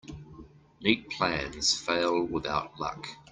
Neat 0.81 1.11
plans 1.11 1.79
fail 1.79 2.23
without 2.23 2.79
luck. 2.79 3.17